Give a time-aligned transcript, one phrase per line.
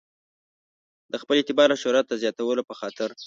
[1.11, 3.09] د خپل اعتبار او شهرت د زیاتولو په خاطر.